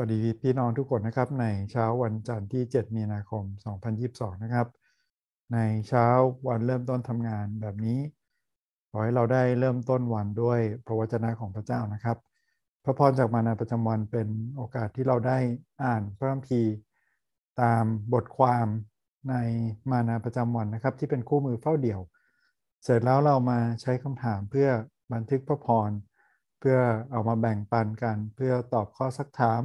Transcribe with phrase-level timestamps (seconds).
[0.00, 3.44] วัสดีพี่น้องทุกคนนะครับ ในเช้าวันจันทร์ที่ 7 มีนาคม
[3.94, 4.66] 2022 นะครับ
[5.52, 5.58] ใน
[5.88, 6.06] เช้า
[6.48, 7.98] วันเริ่มต้นทำงานแบบนี้
[8.90, 12.16] ขอให้เราได้เริ่มต้นวันด้วยพระวจนะของพระเจ้านะครับ
[12.84, 15.38] พระพรจากมานาประจำวันเป็นโอกาสที่เราได้
[15.84, 16.72] อ่านพระคัมภีร์
[17.60, 17.84] ตาม
[18.14, 18.66] บทความ
[19.30, 19.34] ใน
[19.90, 22.00] มานาประจำวันนะครับ ที่เป็นคู่มือเฝ้าเดี่ยว
[22.84, 24.68] เสร็จแล้วเรามาใช้คำถามเพื่อ
[25.12, 25.90] บันทึกพระพร
[26.60, 26.78] เพื่อ
[27.10, 29.62] เอามาแบ่งปันกัน เพื่อตอบข้อสักถาม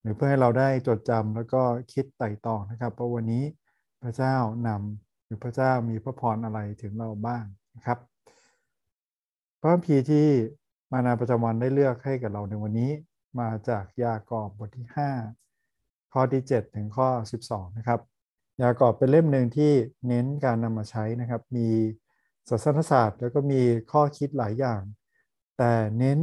[0.00, 1.62] หรือเพื่อให้เราได้จดจำแล้วก็
[1.92, 3.44] คิดไต่ตองนะครับว่าวันนี้
[4.02, 4.36] พระเจ้า
[4.68, 7.44] นำหรือพระเจ้ามีพระพรอะไรถึงเราบ้าง
[7.76, 7.98] นะครับ
[9.60, 10.26] พระคัมภีร์ที่
[10.92, 12.90] มานาประจำวันได้เลือกให้กับเราในวันนี้
[13.40, 17.08] มาจากยากอบบทที่ 5 ข้อที่ 7 ถึงข้อ
[17.44, 18.00] 12 นะครับ
[18.60, 19.72] ยากอบเป็นเล่มหนึ่งที่
[20.08, 21.68] เน้นการนำมาใช้นะครับ มี
[22.48, 23.62] ศาสนศาสตร์ แล้วก็มี
[23.92, 24.82] ข้อคิดหลายอย่าง
[25.58, 26.18] แต่เน้น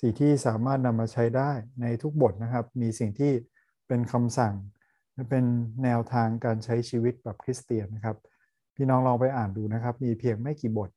[0.00, 1.50] สิ่งที่สามารถนำมาใช้ได้
[1.80, 3.32] ในทุกบทนะครับ มีสิ่งที่
[3.88, 4.54] เป็นคำสั่ง
[5.14, 5.44] และเป็น
[5.84, 8.16] แนวทางการใช้ชีวิตแบบคริสเตียนนะครับ
[8.76, 10.90] พี่น้องลองไปอ่านดูนะครับ มีเพียงไม่กี่บท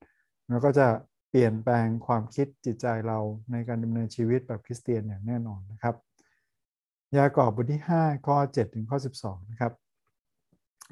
[0.50, 0.88] แล้วก็จะ
[1.30, 3.20] เปลี่ยนแปลงความคิดจิตใจเรา
[3.52, 5.95] ในการดำเนินชีวิตแบบคริสเตียนอย่างแน่นอนนะครับ
[7.18, 9.73] ยากอบบทที่ 5 ข้อ 7 ถึงข้อ 12 นะครับ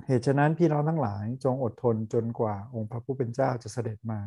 [0.06, 4.20] เหตุฉะนั้นพี่น้องทั้งหลายจงอดทนจนกว่าองค์พระผู้เป็นเจ้าจะเสด็จมา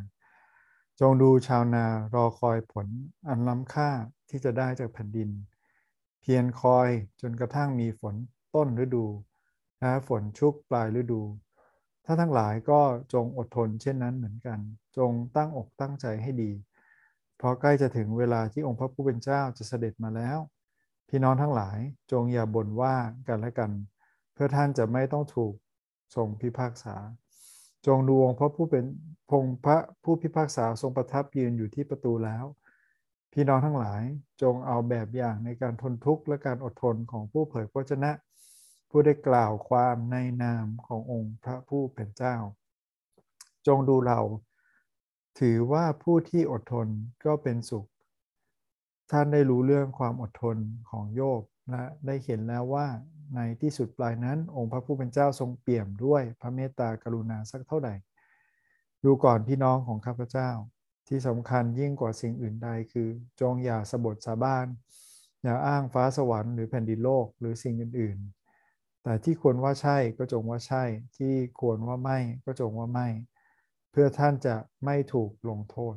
[1.03, 2.87] จงดูชาวนารอคอยผล
[3.29, 3.91] อันล้ำค่า
[4.31, 5.31] ที่จะได้จากแผ่นดิน
[6.21, 6.89] เพียรคอย
[7.21, 8.15] จนกระทั่งมีฝน
[8.55, 9.07] ต้นฤดู
[9.81, 11.23] และฝนชุกปลายฤดู
[12.05, 12.81] ถ้าทั้งหลายก็
[13.13, 14.59] จงอดทนเช่นนั้นเหมือนกัน
[14.99, 16.53] จงตั้งอกตั้งใจให้ดี
[17.37, 20.39] เพราะใกล้จะถึงเวลาที่องค์พระผู้เป็นเจ้าจะเสด็จมาแล้ว
[21.09, 21.79] พี่น้องทั้งหลาย
[22.13, 22.97] จงอย่าบ่นว่า
[23.29, 23.71] กันและกัน
[24.33, 25.55] เพื่อท่านจะไม่ต้องถูก
[26.15, 26.97] ทรงพิพากษา
[27.87, 28.85] จงดูองค์พระผู้เป็น
[29.31, 32.45] พงพระผู้พิพากษาทรงประทับยืนอยู่ที่ประตูแล้ว
[33.33, 34.03] พี่น้องทั้งหลาย
[34.43, 38.13] จงเอาแบบอย่างในการทนทุกข์และการอดทนของผู้เผยพระชนะ
[38.91, 42.37] ผู้ได้กล่าวความในนามขององค์พระผู้เป็นเจ้า
[43.67, 44.21] จงดูเรา
[45.41, 46.89] ถือว่าผู้ที่อดทน
[47.25, 47.87] ก็เป็นสุข
[49.11, 50.57] ท่านได้รู้เรื่องความอดทน
[50.91, 52.87] ของโยบและได้เห็นแล้วว่า
[53.35, 57.91] ในที่สุดปลายนั้น องค์พระผู้เป็นเจ้าทรงเปี่ยมด้วยพระเมตตากรุณาสักเท่าใด
[59.05, 60.51] ดูก่อนพี่น้องของข้าพเจ้า
[61.09, 63.09] ที่สำคัญยิ่งกว่าสิ่งอื่นใดคือ
[63.41, 64.67] จงอย่าสบทสาบาน
[65.43, 68.19] อย่าอ้างฟ้าสวรรค์หรือแผ่นดินโลกหรือสิ่งอื่น
[68.63, 70.85] ๆ แต่ที่ควรว่าใช่ก็จงว่าใช่
[71.17, 73.09] ที่ควรว่าไม่ก็จงว่าไม่
[73.91, 75.97] เพื่อท่านจะไม่ถูกลงโทษ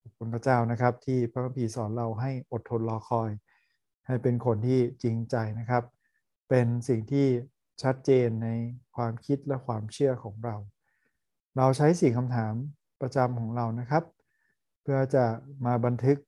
[0.00, 3.30] ขอบคุณพระเจ้านะครับที่พระคัมภีร์สอนเราให้อดทนรอคอย
[4.06, 5.82] ให้เป็นคนที่จริงใจนะครับ
[6.48, 7.26] เป็นสิ่งที่
[7.82, 8.48] ชัดเจนใน
[8.96, 10.56] ความคิดและความเชื่อของเรา
[11.56, 12.54] เราใช้สี่คำถาม
[13.00, 14.04] ประจำของเรานะครับ
[14.82, 15.24] เพื่อจะ
[15.66, 16.18] มาบันทึก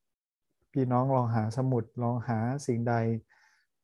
[0.72, 2.94] พี่น้องลองหาสมุดลองหาสิ่งใด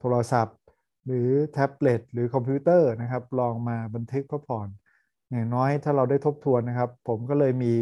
[0.01, 0.59] โทรศัพท์
[1.07, 4.69] หรือแท็บเล็ตหรือคอมพิวเตอร์นะครับ ลองมาบันทึกพระพร
[5.31, 7.75] อย่างน้อยถ้าเราได้ทบทวนนะครับ ผมก็เลยมี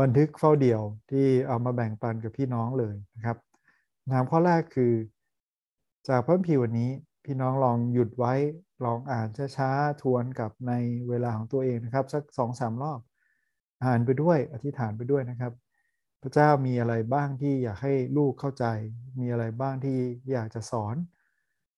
[0.00, 3.38] บันทึกเฝ้าเดี่ยวที่เอามาแบ่งปันกับพี่น้องเลยนะครับ
[4.12, 4.92] ถามข้อแรกคือ
[6.08, 6.90] จากพระพีวันนี้
[7.24, 8.34] พี่น้องลองหยุดไว้
[8.84, 10.72] ลองอ่านช้าๆทวนกับใน
[11.08, 13.00] เวลาของตัวเองนะครับ สักสองสามรอบ
[13.84, 15.52] อ่านไปด้วยอธิษฐานไปด้วยนะครับ
[16.22, 18.64] พระเจ้ามีอะไรบ้างที่อยากให้ลูกเข้าใจ
[19.20, 19.98] มีอะไรบ้างที่
[20.32, 20.96] อยากจะสอน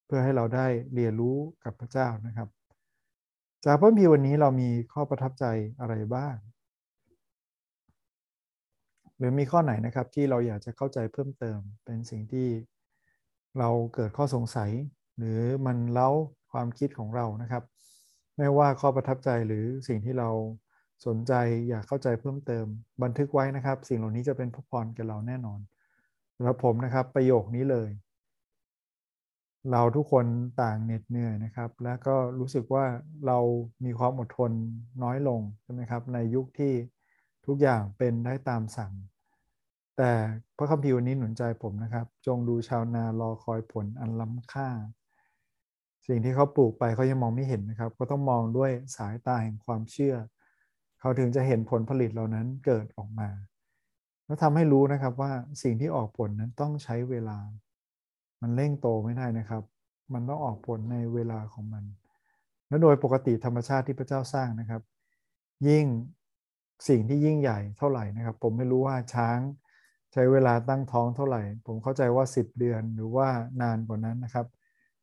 [0.06, 2.48] เพื่อให้เราได้เรียนรู้กับพระเจ้านะครับ
[3.64, 5.44] จากพระพีวันนี้เรามีข้อประทับใจ
[5.80, 6.34] อะไรบ้าง
[9.18, 12.48] หรือมีข้อไหนนะครับที่เราอยากจะเข้าใจเพิ่มเติมเป็นสิ่งที่
[13.58, 14.70] เราเกิดข้อสงสัย
[15.18, 16.10] หรือมันเล้า
[16.52, 17.62] ความคิดของเรานะครับ
[18.36, 20.30] ไม่ว่าข้อประทับใจหรือสิ่งที่เรา
[21.06, 21.32] สนใจ
[21.68, 22.66] อยากเข้าใจเพิ่มเติม
[23.02, 25.60] บันทึกไว้นะครับ สิ่งเหล่านี้จะเป็นพระพรแก่เราแน่นอน
[26.42, 27.90] แล้วผมนะครับประโยคนี้เลย
[29.72, 30.26] เราทุกคน
[30.62, 32.84] ต่างเหน็ดเหนื่อยนะครับ แล้วก็รู้สึกว่า
[33.26, 33.38] เรา
[33.84, 34.52] มีความอดทน
[35.02, 36.74] น้อยลงใช่ไหมครับ ในยุคที่
[37.46, 38.92] ทุกอย่างเป็นได้ตามสั่ง
[39.96, 40.12] แต่
[40.56, 44.68] พระคัมภีร์วันนี้หนุนใจผมนะครับ จงดูชาวนารอคอยผลอันล้ำค่า
[46.08, 50.14] สิ่งที่เขาปลูกไปเขายังมองไม่เห็นนะครับ ก็ต้องมองด้วยสายตาแห่งความเชื่อ
[51.00, 53.28] เขาถึงจะเห็นผลผลิตเหล่านั้นเกิดออกมา
[54.26, 55.32] แล้วทำให้รู้นะครับว่า
[55.62, 57.38] สิ่งที่ออกผลนั้นต้องใช้เวลา
[58.40, 59.62] มันเร่งโตไม่ได้นะครับ
[60.14, 61.84] มันต้องออกผลในเวลาของมัน
[62.68, 64.82] และโดยปกติธรรมชาติที่พระเจ้าสร้างนะครับ
[65.68, 65.86] ยิ่ง
[66.88, 69.38] สิ่งที่ยิ่งใหญ่เท่าไหร่นะครับ ผมไม่รู้ว่าช้าง
[70.12, 73.28] ใช้เวลาตั้งท้องเท่าไหร่ ผมเข้าใจว่า 10 เดือนหรือว่า
[73.62, 74.46] นานกว่านั้นนะครับ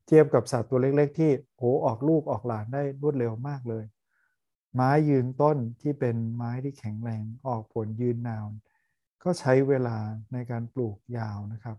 [0.07, 3.85] เทียบกับสัตว์ตัวเล็กๆ ที่โอ้ออกลูกออกหลานได้รวดเร็วมากเลย
[4.75, 8.49] ไม้ยืนต้นที่เป็นไม้ที่แข็งแรงออกผลยืนนาน
[9.23, 9.97] ก็ใช้เวลา
[10.33, 11.77] ในการปลูกยาวนะครับ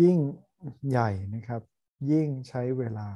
[0.00, 0.16] ยิ่ง
[0.88, 1.62] ใหญ่นะครับ
[2.10, 3.08] ยิ่งใช้เวลา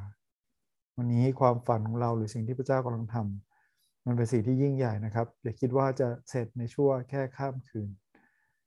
[0.97, 7.91] วันนี้ความฝันของเราหรือสิ่งที่พระเจ้ากำลังทำมันเป็นสิ่งที่ยิ่งใหญ่นะครับอย่าคิดว่าจะเสร็จในชั่วแค่ข้ามคืน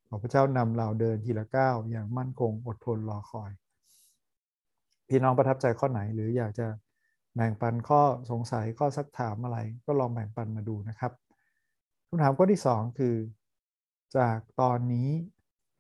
[0.08, 3.52] ขอพระเจ้านำเราเดินทีละก้าวอย่างมั่นคงอดทนรอคอย
[5.10, 6.68] พี่น้องประทับใจข้อไหน หรืออยากจะ
[7.36, 11.12] แบ่งปันข้อสงสัยข้อสักถามอะไร ก็ลองแบ่งปันมาดูนะครับ
[12.08, 13.16] คำถามข้อที่ 2 คือ
[14.18, 15.10] จากตอนนี้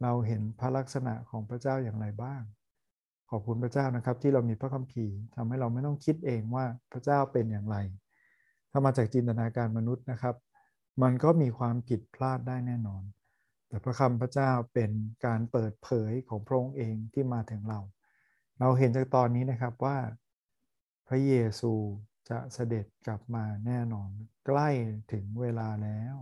[0.01, 2.42] เราเห็นพระลักษณะของพระเจ้าอย่างไรบ้าง
[3.31, 7.78] ขอบคุณพระเจ้านะครับ ที่เรามีพระคัมภีร์ทำให้เราไม่ต้องคิดเองว่าพระเจ้าเป็นอย่างไร
[8.71, 10.36] ถ้ามาจากจินตนาการมนุษย์นะครับ
[11.01, 13.04] มันก็มีความผิดพลาดได้แน่นอน
[13.68, 14.92] แต่พระคำพระเจ้าเป็น
[15.25, 17.80] การเปิดเผยของพระองค์เองที่มาถึงเรา
[18.60, 19.98] เราเห็นจากตอนนี้นะครับว่า
[21.07, 21.74] พระเยซู
[22.30, 24.10] จะเสด็จกลับมาแน่นอน
[24.46, 24.69] ใกล้
[25.12, 26.16] ถึงเวลาแล้ว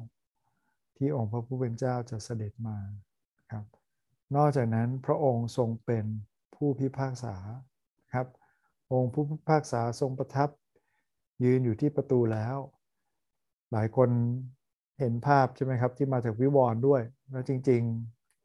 [0.97, 2.77] ที่องค์พระผู้เป็นเจ้าจะเสด็จมา
[3.51, 3.65] ครับ
[4.35, 6.05] นอกจากนั้นพระองค์ทรงเป็น
[6.55, 7.35] ผู้พิพากษา
[8.13, 8.27] ครับ
[8.91, 10.49] องค์ผู้พิพากษาทรงประทับ
[11.43, 12.57] ยืนอยู่ที่ประตูแล้ว
[13.71, 14.09] หลายคน
[14.99, 17.01] เห็นภาพใช่ไหมครับ ที่มาจากวิวรณ์ด้วย
[17.31, 17.83] แล้วจริง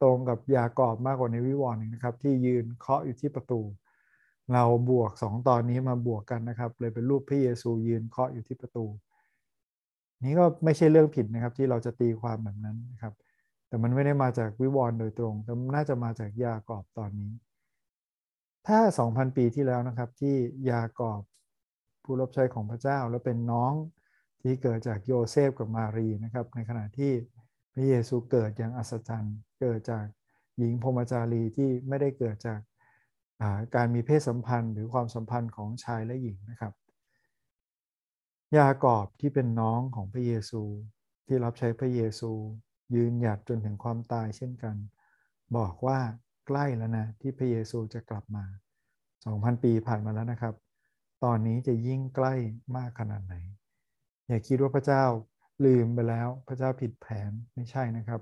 [0.01, 3.61] ตรงกับยากอบมากกว่าในวิวรณ์นะครับ ที่ยืนเคาะอยู่ที่ประตู
[4.53, 8.85] เราบวกสองตอนนี้มาบวกกันนะครับ เลยเป็นรูปพระเยซูยืนเคาะอยู่ที่ประตู
[10.25, 13.13] นี้ก็ไม่ใช่เรื่องผิดนะครับ ที่เราจะตีความแบบนั้นนะครับ
[13.67, 17.31] แต่มันไม่ได้มาจากวิวรณ์โดยตรง แต่น่าจะมาจากยากอบตอนนี้
[18.67, 18.79] ถ้า
[19.09, 20.35] 2,000 ปีที่แล้วนะครับ ที่
[20.69, 21.21] ยากอบ
[22.03, 23.73] ผู้รับใช้ของพระเจ้าแล้วเป็นน้อง
[24.41, 27.11] ที่เกิดจากโยเซฟกับมารีนะครับ ในขณะที่
[27.79, 30.05] พระเยซูเกิดอย่างอัศจรรย์ เกิดจาก
[30.57, 32.59] หญิงพรหมจารีที่ไม่ได้เกิดจาก
[33.75, 36.73] การมีเพศสัมพันธ์หรือความสัมพันธ์ของชายและหญิงนะครับ
[38.57, 40.61] ยากอบที่เป็นน้องของพระเยซู
[41.27, 42.31] ที่รับใช้พระเยซู
[42.95, 44.75] ยืนหยัดจนถึงความตายเช่นกัน
[45.57, 45.99] บอกว่า
[46.47, 48.45] ใกล้แล้วนะที่พระเยซูจะกลับมา
[49.05, 50.55] 2,000 ปีผ่านมาแล้วนะครับ
[51.23, 52.33] ตอนนี้จะยิ่งใกล้
[52.77, 53.35] มากขนาดไหน
[54.27, 55.03] อย่าคิดว่าพระเจ้า
[55.65, 58.21] ลืมไปแล้วพระเจ้าผิดแผนไม่ใช่นะครับ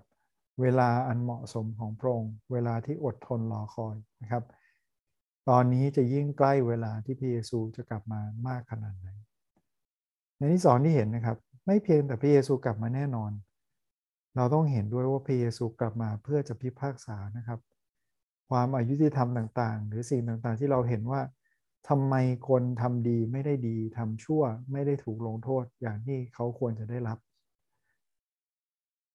[0.62, 4.44] เวลาอันเหมาะสมของพระองค์เวลาที่อดทนรอคอยนะครับ
[5.50, 9.10] ตอนนี้จะยิ่งใกล้เวลาที่พระเยซูจะกลับมามากขนาดไหน
[10.38, 13.32] ในที่สอนที่เห็นนะครับ ไม่เพียงแต่พระเยซูกลับมาแน่นอน
[14.36, 17.60] เราต้องเห็นด้วยว่าพระเยซูกลับมาเพื่อจะพิพากษานะครับ
[18.50, 21.22] ความอายุติธรรมต่างๆ หรือสิ่งต่างๆ ที่เราเห็นว่า
[21.90, 22.16] ทำไม
[22.50, 27.18] คนทำดีไม่ได้ดีทำชั่วไม่ได้ถูกลงโทษอย่างที่เขาควรจะได้รับ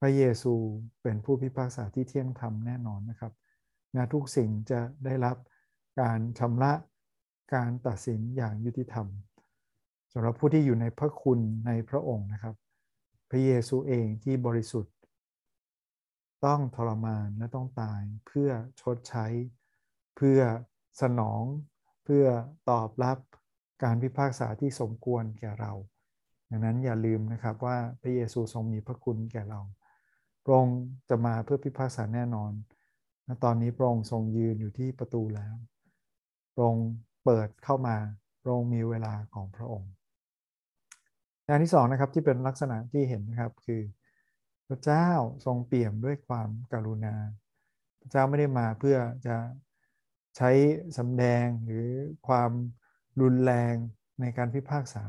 [0.05, 0.55] พระเยซู
[1.03, 3.33] เป็นผู้พิพากษาที่เที่ยงธรรมแน่นอนนะครับ
[3.95, 5.37] งานทุกสิ่งจะได้รับ
[6.01, 6.73] การชำระ
[7.55, 9.07] การตัดสินอย่างยุติธรรม
[10.13, 12.55] สำหรับผู้ที่อยู่ในพระคุณในพระองค์นะครับ
[13.31, 14.95] พระเยซูเองที่บริสุทธิ์
[16.47, 18.51] ต้องทรมานและต้องตายเพื่อ
[18.81, 19.27] ชดใช้
[20.17, 20.41] เพื่อ
[21.03, 21.43] สนอง
[22.05, 22.27] เพื่อ
[22.71, 23.19] ตอบรับ
[23.83, 25.73] การพิพากษาที่สมควรแก่เรา
[26.51, 29.61] ดังนั้นอย่าลืมนะครับว่าพระเยซูทรงมีพระคุณแก่เรา
[30.44, 30.79] พระองค์
[31.09, 32.53] จะมาเพื่อพิพากษาแน่นอน
[33.25, 35.55] และตอนนี้พระองค์ทรงยืนอยู่ที่ประตูแล้ว
[36.55, 36.89] พระองค์
[37.25, 37.97] เปิดเข้ามา
[38.43, 39.91] พระองค์มีเวลาของพระองค์
[41.47, 43.83] อย่างที่สองนะครับที่เป็นลักษณะที่เห็นนะครับคือ
[44.69, 45.09] พระเจ้า
[45.47, 47.15] ทรงเปี่ยมด้วยความกรุณา
[48.00, 48.97] พระเจ้าไม่ได้มาเพื่อ
[49.27, 49.37] จะ
[50.37, 50.50] ใช้
[50.99, 51.87] สำแดงหรือ
[52.29, 52.51] ความ
[53.20, 53.75] รุนแรง
[54.20, 55.05] ในการพิพากษา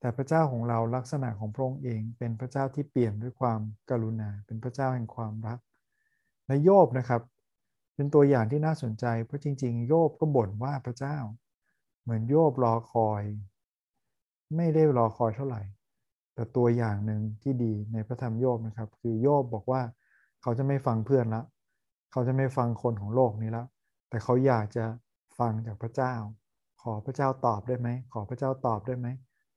[0.00, 5.58] แต่พระเจ้าของเราลักษณะของพระองค์เองเป็นพระเจ้าที่เปี่ยมด้วยความกรุณา เป็นพระเจ้าแห่งความรัก
[6.46, 7.22] และโยบนะครับ
[7.94, 11.16] เป็นตัวอย่างที่น่าสนใจเพราะจริง ๆ โยบก็บ่นว่าพระเจ้า
[12.02, 13.22] เหมือนโยบรอคอย
[14.56, 15.62] ไม่ได้รอคอยเท่าไหร่
[16.34, 19.82] แต่ตัวอย่างหนึ่งที่ดีในพระธรรมโยบนะครับ คือโยบบอกว่า
[20.42, 21.42] เขาจะไม่ฟังเพื่อนละ
[22.12, 23.66] เขาจะไม่ฟังคนของโลกนี้ล้ว
[24.08, 24.84] แต่เขาอยากจะ
[25.38, 26.14] ฟังจากพระเจ้า
[26.82, 29.08] ขอพระเจ้าตอบได้ไหมขอพระเจ้าตอบได้ไหม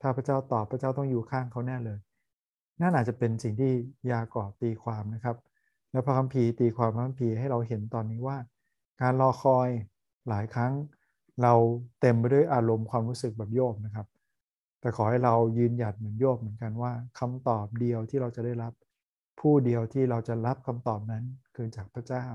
[0.03, 2.00] ถ้าพระเจ้าตอบพระเจ้าต้องอยู่ข้างเขาแน่เลย
[2.81, 3.72] นั่นอาจจะเป็นสิ่งที่
[4.12, 5.38] ยากอบตีความนะครับ
[5.91, 8.38] แล้วพระคัมภีร์ตีความพระคัมภีร์ให้เราเห็นตอนนี้ว่า
[9.01, 9.69] การรอคอย
[10.29, 10.74] หลายครั้ง
[11.43, 11.53] เรา
[12.00, 14.07] เต็มไปด้วยอารมณ์ความรู้สึกแบบโยบนะครับ
[14.79, 18.74] แต่ขอให้เรายืนหยัดเหมือนโยบเหมือนกันว่าคำตอบเดียวที่เราจะได้รับ
[19.39, 21.24] ผู้เดียวที่เราจะรับคำตอบนั้น
[21.55, 22.25] คือจากพระเจ้า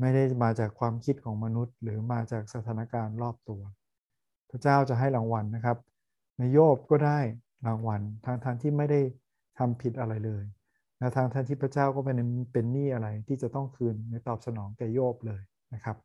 [0.00, 3.62] ไม่ได้มาจากความคิดของมนุษย์ หรือมาจากสถานการณ์รอบตัว
[4.50, 5.78] พระเจ้าจะให้รางวัลนะครับ
[6.38, 7.18] ในโยบก็ได้
[7.66, 9.00] รางวัลทางทางที่ไม่ได้
[9.58, 10.44] ทำผิดอะไรเลย
[10.98, 12.18] และทางท่านที่พระเจ้าก็เป็น
[12.52, 15.42] เป็นหนี้อะไรที่จะต้องคืนในตอบสนองแก่โยบเลย
[15.74, 15.96] นะครับ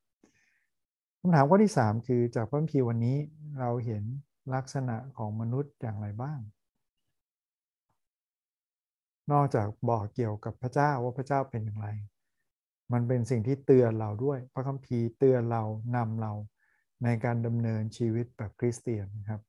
[1.20, 3.18] คำถามข้อที่ 3 คือจากพระคัมภีร์วันนี้
[3.60, 4.04] เราเห็น
[4.54, 6.40] ลักษณะของมนุษย์อย่างไรบ้าง
[9.32, 11.88] นอกจากบอกเกี่ยวกับพระเจ้าว่าพระเจ้าเป็นอย่างไร
[12.94, 15.64] มันเป็นสิ่งที่เตือนเราด้วย พระคัมภีร์เตือนเรา
[15.96, 16.34] นำเรา
[17.04, 19.42] ในการดำเนินชีวิตแบบคริสเตียนนะครับ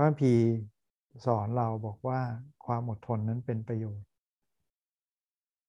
[0.00, 0.46] ระคัมภีร์
[1.26, 2.20] สอนเราบอกว่า
[2.66, 4.06] ความอดทนนั้นเป็นประโยชน์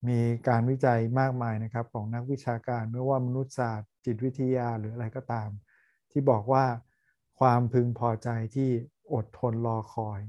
[0.08, 5.50] มีการวิจัยมากมายนะครับของนักวิชาการไม่ว่ามนุษยศาสตร์ จิตวิทยาหรืออะไรก็ตาม
[6.12, 6.66] ที่บอกว่า
[7.40, 8.70] ความพึงพอใจที่
[9.14, 10.22] อดทนรอคอย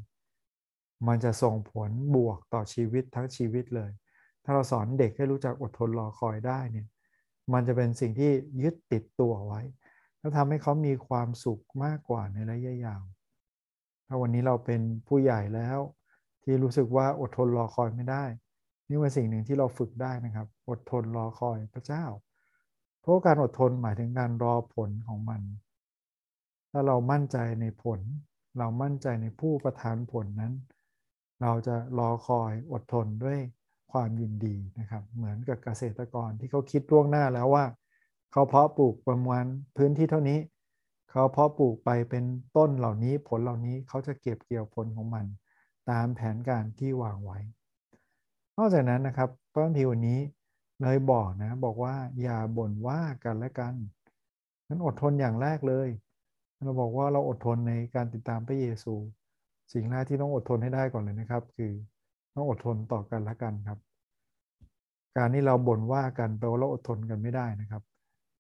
[1.09, 3.91] มันจะส่งผลบวกต่อชีวิตทั้งชีวิตเลย
[4.45, 6.89] ถ้าเราสอนเด็กให้รู้จักอดทนรอคอยได้เนี่ย
[7.53, 8.31] มันจะเป็นสิ่งที่
[8.63, 9.61] ยึดติดตัวไว้
[10.19, 13.03] แล้วทำให้เขามีความสุขมากกว่าในระยะยาว
[14.13, 15.79] ถ้าวันนี้เราเป็นผู้ใหญ่แล้ว
[16.43, 18.25] ที่รู้สึกว่าอดทนรอคอยไม่ได้
[18.89, 22.05] นี่เป็นสิ่งหนึ่งที่เราฝึกได้นะครับ อดทนรอคอยพระเจ้า
[23.01, 25.41] เพราะการอดทนหมายถึงการรอผลของมัน
[26.71, 28.01] ถ้าเรามั่นใจในผล
[28.59, 30.53] เรามั่นใจในผู้ประทานผลนั้น
[31.43, 33.39] เราจะรอคอยอดทนด้วย
[33.93, 37.65] ความยินดีนะครับ เหมือนกับเกษตรกรที่เขาคิดล่วงหน้าแล้วว่า
[38.33, 39.45] เขาเพาะปลูกประมาณ
[39.77, 40.39] พื้นที่เท่านี้
[41.13, 42.25] เขาเพาะปลูกไปเป็น
[42.57, 45.27] ต้นเหล่านี้ผลเหล่านี้เขาจะเก็บเกี่ยวผลของมัน
[45.91, 47.39] ตามแผนการที่วางไว้
[48.57, 50.21] นอกจากนั้นนะครับพระคัมภีร์วันนี้
[50.83, 53.75] เลยบอกนะบอกว่าอย่าบ่นว่ากันและกัน
[54.69, 55.89] นั้นอดทนอย่างแรกเลย
[56.65, 58.95] เราบอกว่าเราอดทนในการติดตามพระเยซู
[59.73, 61.73] สิ่งแรกที่ต้องอดทนให้ได้ก่อนเลยนะครับ คือ
[62.35, 63.79] ต้องอดทนต่อกันและกันครับ
[65.17, 67.83] การที่เราบ่นว่ากันแปลว่าเราอดทนกันไม่ได้นะครับ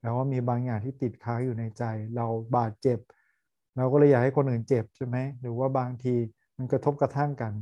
[0.02, 1.84] แปลว่ามีบางอย่างที่ติดค้างอยู่ในใจ
[2.16, 2.98] เราบาดเจ็บ
[3.76, 6.14] เราก็เลยอยากให้คนอื่นเจ็บใช่ไหมหรือว่าบางที
[6.56, 7.52] มันกระทบกระทั่งกัน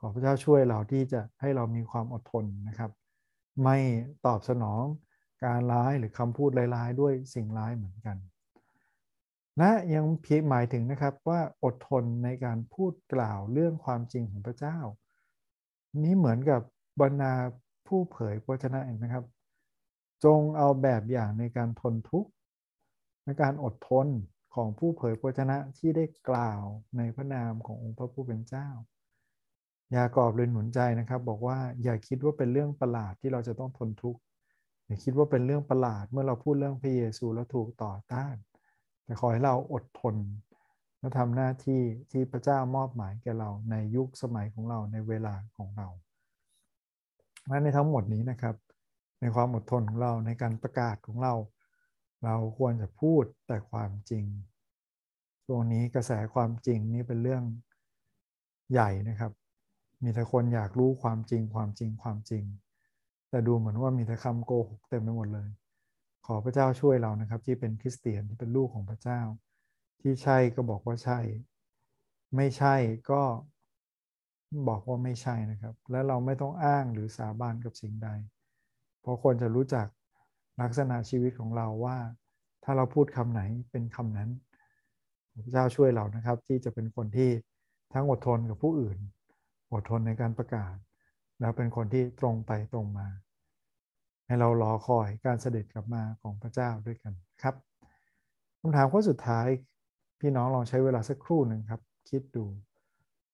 [0.00, 2.90] ขอพระเจ้าช่วยเราที่จะให้เรามีความอดทนนะครับ
[3.62, 3.76] ไม่
[4.26, 4.82] ตอบสนอง
[5.44, 8.16] การร้ายหรือคำพูดร้ายๆด้วยสิ่งร้ายเหมือนกัน
[9.60, 14.78] นะยังเพียงหมายถึงนะครับว่าอดทนในการพูดกล่าวเรื่องความจริงของพระเจ้า
[16.02, 16.60] นี้เหมือนกับ
[17.02, 17.34] บรรดา
[17.86, 19.24] ผู้เผยพระชนะเองนะครับ
[20.24, 22.30] จงเอาแบบอย่างในการทนทุกข์
[23.24, 24.06] ในการอดทน
[24.54, 26.62] ของผู้เผยพระชนะที่ได้กล่าว
[26.96, 28.68] ในพระนามขององค์พระผู้เป็นเจ้า
[29.94, 34.20] ยากอบเลยหนุนใจนะครับ บอกว่าอย่าคิดว่าเป็นเรื่องประหลาดที่เราจะต้องทนทุกข์
[34.86, 38.34] อย่าคิดว่าเป็นเรื่องประหลาดเมื่อเราพูดเรื่องพระเยซูแล้วถูกต่อต้าน
[39.04, 40.16] แต่ขอให้เราอดทน
[40.98, 41.82] และทำหน้าที่
[42.12, 45.88] ที่พระเจ้ามอบหมายแก่เราในยุคสมัยของเราในเวลาของเรา
[47.48, 48.54] และในทั้งหมดนี้นะครับ
[49.20, 51.34] ในความอดทนของเราในการประกาศของเรา
[52.24, 54.24] เราควรจะพูดแต่ความจริง
[55.48, 57.44] ตรงนี้กระแสความจริงนี่เป็นเรื่อง
[58.72, 59.32] ใหญ่นะครับ
[60.02, 62.44] มีแต่คนอยากรู้ความจริงความจริงความจริง
[63.30, 65.48] แต่ดูเหมือนว่ามีแต่คำโกหกเต็มไปหมดเลย
[66.26, 69.20] ขอพระเจ้าช่วยเรานะครับ ที่เป็นคริสเตียนที่เป็นลูกของพระเจ้า
[70.00, 71.18] ที่ใช่ก็บอกว่าใช่
[72.36, 72.74] ไม่ใช่
[73.10, 73.22] ก็
[74.68, 78.08] บอกว่าไม่ใช่นะครับ และเราไม่ต้องอ้างหรือสาบานกับสิ่งใด
[79.08, 79.86] ราะคนจะรู้จัก
[80.60, 81.96] ลักษณะชีวิตของเราว่า
[82.64, 84.30] ถ้าเราพูดคำไหนเป็นคำนั้น
[85.44, 87.30] พระเจ้าช่วยเรานะครับ ที่จะเป็นคนที่
[87.92, 88.98] ทั้งอดทนกับผู้อื่น
[89.72, 90.74] อดทนในการประกาศ
[91.40, 93.08] แล้วเป็นคนที่ตรงไปตรงมา
[94.26, 97.12] ให้เรารอคอยการเสด็จกลับมาของพระเจ้าด้วยกัน
[97.42, 97.54] ครับ
[98.60, 99.48] คำถามข้อสุดท้าย
[100.20, 102.44] พี่น้องลองใช้เวลาสักครู่หนึ่งครับ คิดดู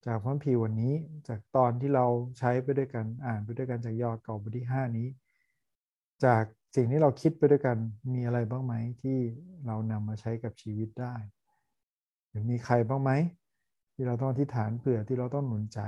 [0.06, 0.94] จากพระพีวันนี้
[1.28, 2.06] จากตอนที่เรา
[2.38, 5.08] ใช้ไปด้วยกันอ่านไปด้วยกันจากยอดเก่าบทที่ 5 นี้
[6.24, 6.44] จาก
[6.76, 7.76] สิ่งที่เราคิดไปด้วยกัน
[8.14, 9.18] มีอะไรบ้างไหมที่
[9.66, 11.14] เรานำมาใช้กับชีวิตได้
[12.28, 13.10] หรือมีใครบ้างไหม
[13.94, 15.80] ที่เราต้องอธิษฐานเผื่อที่เราต้องหนุนใจ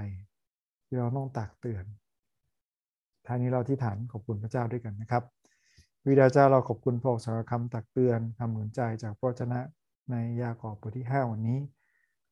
[0.86, 1.84] ที่เราต้องตักเตือน
[3.26, 5.22] ท่านี้เราที่ฐานขอบคุณพระเจ้าด้วยกันนะครับ
[6.06, 9.60] วิดาเจ้าเราขอบคุณพระองค์สำหรับคำตักเตือนคำหนุนใจจากพระชนะ
[10.10, 11.58] ในยากอบบทที่ 5 วันนี้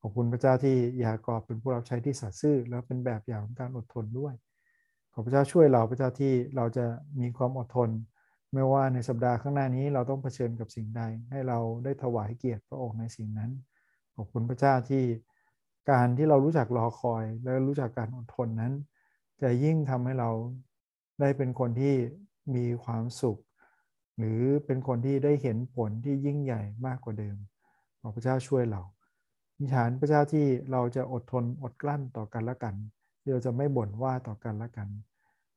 [0.00, 4.34] ขอบคุณพระเจ้าที่ยากอบเป็นผู้รับใช้ที่สัตย์ซื่อ แล้วเป็นแบบอย่างของการอดทนด้วย
[5.14, 6.84] ขอพระเจ้าช่วยเราพระเจ้าที่เราจะ
[7.20, 7.90] มีความอดทน
[8.52, 13.50] ไม่ว่าในสัปดาห์ข้างหน้านี้เราต้องเผชิญกับสิ่งใด ให้เราได้ถวายเกียรติพระองค์ในสิ่งนั้น
[14.14, 15.04] ขอบคุณพระเจ้าที่
[15.90, 18.72] การที่เรารู้จักรอคอย และรู้จักการอดทนนั้น
[19.42, 20.30] จะยิ่งทำให้เรา
[21.20, 21.94] ได้เป็นคนที่
[22.54, 23.38] มีความสุข
[24.18, 27.36] หรือเป็นคนที่ได้เห็นผลที่ยิ่งใหญ่มากกว่าเดิม
[28.00, 28.82] ขอพระเจ้าช่วยเรา
[29.58, 32.74] มิฐานพระเจ้าที่เราจะอดทนอดกลั้นต่อกันละกัน
[33.24, 34.88] ที่เราจะไม่บ่นว่าต่อกันละกัน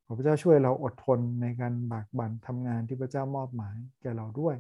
[0.06, 4.56] ขอพระเจ้าช่วยเราอดทนในการบากบั่นทำงานที่พระเจ้ามอบหมายแก่เราด้วย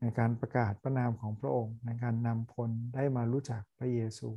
[0.00, 4.28] ในการประกาศพระนามของพระองค์ ในการนำคนได้มารู้จักพระเยซู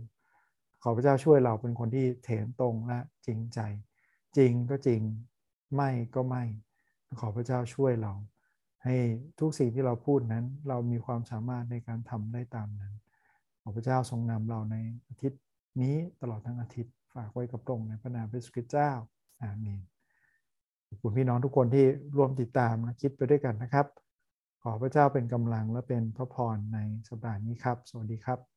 [0.83, 3.59] ขอพระเจ้าช่วยเราเป็นคนที่เถนตรงและจริงใจ
[4.37, 5.01] จริงก็จริง
[5.75, 6.43] ไม่ก็ไม่
[7.19, 8.13] ขอพระเจ้าช่วยเรา
[8.83, 8.95] ให้
[9.39, 12.93] ทุกสิ่งที่เราพูดนั้น เรามีความสามารถในการทำได้ตามนั้น
[13.61, 14.75] ขอพระเจ้าทรงนำเราใน
[15.07, 15.41] อาทิตย์
[15.81, 18.91] นี้ตลอดทั้งอาทิตย์ ฝากไว้กับตรงในพระนามพระสุคริสต์เจ้า
[19.41, 19.81] อาเมน
[20.87, 23.85] ขอบคุณพี่น้องทุกคนที่ร่วมติดตามและคิดไปด้วยกันนะครับ
[24.63, 26.77] ขอพระเจ้าเป็นกำลังและเป็นพระพรใน
[27.07, 28.50] สัปดาห์นี้ครับ สวัสดีครับ